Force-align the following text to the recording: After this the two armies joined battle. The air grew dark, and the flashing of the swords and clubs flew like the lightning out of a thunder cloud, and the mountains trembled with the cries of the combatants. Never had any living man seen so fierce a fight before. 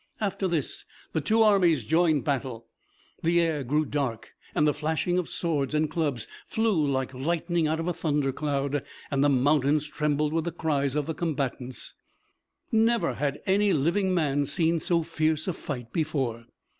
After 0.19 0.47
this 0.47 0.83
the 1.13 1.21
two 1.21 1.43
armies 1.43 1.85
joined 1.85 2.23
battle. 2.23 2.65
The 3.21 3.39
air 3.39 3.63
grew 3.63 3.85
dark, 3.85 4.31
and 4.55 4.65
the 4.65 4.73
flashing 4.73 5.19
of 5.19 5.25
the 5.25 5.31
swords 5.31 5.75
and 5.75 5.91
clubs 5.91 6.27
flew 6.47 6.87
like 6.87 7.11
the 7.11 7.19
lightning 7.19 7.67
out 7.67 7.79
of 7.79 7.87
a 7.87 7.93
thunder 7.93 8.31
cloud, 8.31 8.83
and 9.11 9.23
the 9.23 9.29
mountains 9.29 9.85
trembled 9.85 10.33
with 10.33 10.45
the 10.45 10.51
cries 10.51 10.95
of 10.95 11.05
the 11.05 11.13
combatants. 11.13 11.93
Never 12.71 13.13
had 13.13 13.41
any 13.45 13.73
living 13.73 14.11
man 14.11 14.47
seen 14.47 14.79
so 14.79 15.03
fierce 15.03 15.47
a 15.47 15.53
fight 15.53 15.93
before. 15.93 16.47